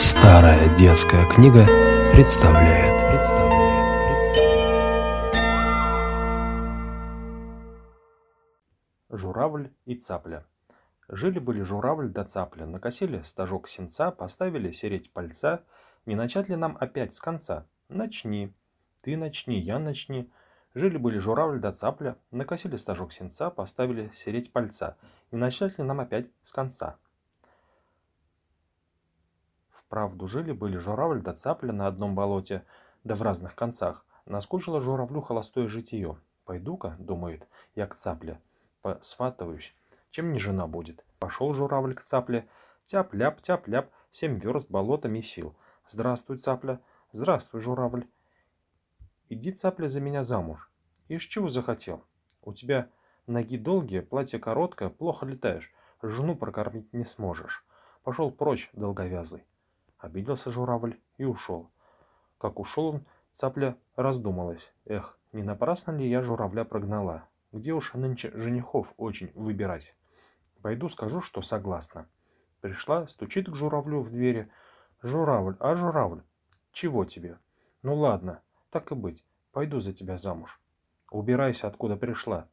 Старая 0.00 0.76
детская 0.76 1.28
книга 1.28 1.66
представляет. 2.12 3.00
Представляет. 3.10 4.14
Представляет. 4.14 5.34
Журавль 9.10 9.72
и 9.86 9.96
цапля. 9.96 10.46
Жили-были 11.08 11.62
журавль 11.62 12.10
да 12.10 12.24
цапля, 12.24 12.64
накосили 12.64 13.22
стажок 13.22 13.66
сенца, 13.66 14.12
поставили 14.12 14.70
сереть 14.70 15.12
пальца. 15.12 15.64
Не 16.06 16.14
начать 16.14 16.48
ли 16.48 16.54
нам 16.54 16.76
опять 16.78 17.14
с 17.14 17.20
конца? 17.20 17.66
Начни. 17.88 18.54
Ты 19.02 19.16
начни, 19.16 19.58
я 19.58 19.80
начни. 19.80 20.30
Жили-были 20.74 21.18
журавль 21.18 21.58
да 21.58 21.72
цапля, 21.72 22.16
накосили 22.30 22.76
стажок 22.76 23.12
сенца, 23.12 23.50
поставили 23.50 24.12
сереть 24.14 24.52
пальца. 24.52 24.96
Не 25.32 25.38
начать 25.38 25.76
ли 25.76 25.82
нам 25.82 25.98
опять 25.98 26.28
с 26.44 26.52
конца? 26.52 26.98
Вправду 29.78 30.26
жили-были 30.26 30.76
журавль 30.76 31.22
да 31.22 31.34
цапля 31.34 31.72
на 31.72 31.86
одном 31.86 32.16
болоте, 32.16 32.64
да 33.04 33.14
в 33.14 33.22
разных 33.22 33.54
концах. 33.54 34.04
Наскучило 34.26 34.80
журавлю 34.80 35.20
холостое 35.20 35.68
житие. 35.68 36.18
Пойду-ка, 36.44 36.96
думает, 36.98 37.46
я 37.76 37.86
к 37.86 37.94
цапле, 37.94 38.40
посватываюсь, 38.82 39.74
чем 40.10 40.32
не 40.32 40.40
жена 40.40 40.66
будет. 40.66 41.04
Пошел 41.20 41.52
журавль 41.52 41.94
к 41.94 42.02
цапле, 42.02 42.48
тяп-ляп, 42.86 43.40
тяп-ляп, 43.40 43.90
семь 44.10 44.34
верст 44.34 44.68
болотами 44.68 45.20
сил. 45.20 45.54
Здравствуй, 45.86 46.38
цапля, 46.38 46.80
здравствуй, 47.12 47.60
журавль. 47.60 48.08
Иди, 49.28 49.52
цапля, 49.52 49.88
за 49.88 50.00
меня 50.00 50.24
замуж. 50.24 50.72
Ишь 51.06 51.26
чего 51.26 51.48
захотел? 51.48 52.02
У 52.42 52.52
тебя 52.52 52.88
ноги 53.28 53.56
долгие, 53.56 54.00
платье 54.00 54.40
короткое, 54.40 54.88
плохо 54.88 55.24
летаешь, 55.24 55.72
жену 56.02 56.34
прокормить 56.34 56.92
не 56.92 57.04
сможешь. 57.04 57.64
Пошел 58.02 58.32
прочь, 58.32 58.70
долговязый. 58.72 59.44
Обиделся 59.98 60.50
журавль 60.50 60.98
и 61.16 61.24
ушел. 61.24 61.70
Как 62.38 62.60
ушел 62.60 62.86
он, 62.86 63.06
цапля 63.32 63.76
раздумалась. 63.96 64.72
Эх, 64.84 65.18
не 65.32 65.42
напрасно 65.42 65.92
ли 65.92 66.08
я 66.08 66.22
журавля 66.22 66.64
прогнала? 66.64 67.24
Где 67.52 67.72
уж 67.72 67.94
нынче 67.94 68.30
женихов 68.34 68.94
очень 68.96 69.32
выбирать? 69.34 69.96
Пойду 70.62 70.88
скажу, 70.88 71.20
что 71.20 71.42
согласна. 71.42 72.08
Пришла, 72.60 73.06
стучит 73.08 73.50
к 73.50 73.54
журавлю 73.54 74.00
в 74.00 74.10
двери. 74.10 74.50
Журавль, 75.02 75.56
а 75.60 75.74
журавль, 75.74 76.22
чего 76.72 77.04
тебе? 77.04 77.38
Ну 77.82 77.94
ладно, 77.94 78.42
так 78.70 78.92
и 78.92 78.94
быть, 78.94 79.24
пойду 79.52 79.80
за 79.80 79.92
тебя 79.92 80.18
замуж. 80.18 80.60
Убирайся, 81.10 81.66
откуда 81.66 81.96
пришла. 81.96 82.48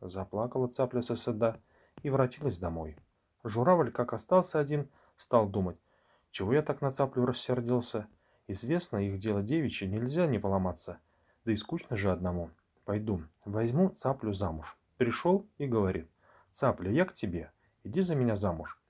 Заплакала 0.00 0.68
цапля 0.68 1.02
со 1.02 1.16
сада 1.16 1.60
и 2.02 2.10
воротилась 2.10 2.58
домой. 2.58 2.96
Журавль, 3.44 3.90
как 3.90 4.12
остался 4.12 4.58
один, 4.58 4.88
стал 5.16 5.48
думать, 5.48 5.78
чего 6.38 6.52
я 6.52 6.62
так 6.62 6.82
на 6.82 6.92
цаплю 6.92 7.26
рассердился? 7.26 8.06
Известно, 8.46 8.98
их 8.98 9.18
дело 9.18 9.42
девичье, 9.42 9.88
нельзя 9.88 10.28
не 10.28 10.38
поломаться. 10.38 11.00
Да 11.44 11.50
и 11.50 11.56
скучно 11.56 11.96
же 11.96 12.12
одному. 12.12 12.52
Пойду, 12.84 13.24
возьму 13.44 13.88
цаплю 13.88 14.32
замуж. 14.32 14.78
Пришел 14.98 15.48
и 15.58 15.66
говорит. 15.66 16.08
Цапля, 16.52 16.92
я 16.92 17.06
к 17.06 17.12
тебе. 17.12 17.50
Иди 17.82 18.02
за 18.02 18.14
меня 18.14 18.36
замуж. 18.36 18.80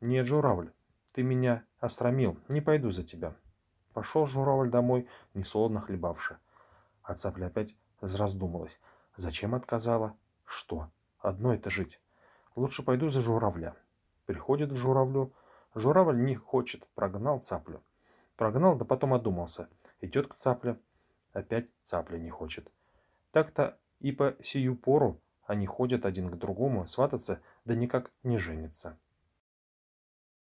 Нет, 0.00 0.26
журавль, 0.26 0.72
ты 1.12 1.22
меня 1.22 1.62
остромил, 1.78 2.40
не 2.48 2.60
пойду 2.60 2.90
за 2.90 3.04
тебя. 3.04 3.36
Пошел 3.92 4.26
журавль 4.26 4.68
домой, 4.68 5.06
не 5.32 5.44
солодно 5.44 5.80
хлебавши. 5.80 6.38
А 7.04 7.14
цапля 7.14 7.46
опять 7.46 7.76
раздумалась. 8.00 8.80
Зачем 9.14 9.54
отказала? 9.54 10.16
Что? 10.44 10.90
Одно 11.20 11.54
это 11.54 11.70
жить. 11.70 12.00
Лучше 12.56 12.82
пойду 12.82 13.10
за 13.10 13.20
журавля. 13.20 13.76
Приходит 14.24 14.72
к 14.72 14.74
журавлю, 14.74 15.32
Журавль 15.76 16.16
не 16.16 16.34
хочет, 16.34 16.88
прогнал 16.94 17.40
цаплю. 17.40 17.82
Прогнал, 18.36 18.76
да 18.76 18.86
потом 18.86 19.12
одумался. 19.12 19.68
Идет 20.00 20.26
к 20.26 20.34
цапле, 20.34 20.80
опять 21.34 21.68
цапля 21.82 22.16
не 22.16 22.30
хочет. 22.30 22.72
Так-то 23.30 23.78
и 24.00 24.10
по 24.10 24.34
сию 24.42 24.74
пору 24.74 25.20
они 25.44 25.66
ходят 25.66 26.06
один 26.06 26.30
к 26.30 26.38
другому, 26.38 26.86
свататься, 26.86 27.42
да 27.66 27.74
никак 27.74 28.10
не 28.22 28.38
женятся. 28.38 28.98